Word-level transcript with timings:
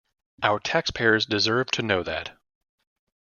Our 0.41 0.59
taxpayers 0.59 1.27
deserve 1.27 1.69
to 1.73 1.83
know 1.83 2.01
that. 2.01 2.35